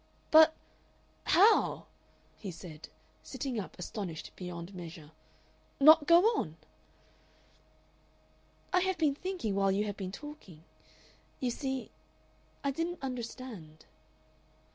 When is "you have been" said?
9.71-10.11